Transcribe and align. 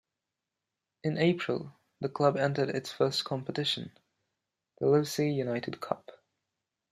In 1.03 1.19
April, 1.19 1.73
the 1.99 2.09
club 2.09 2.35
entered 2.35 2.69
its 2.71 2.91
first 2.91 3.23
competition, 3.23 3.91
the 4.79 4.87
Livesey 4.87 5.31
United 5.31 5.79
Cup. 5.79 6.09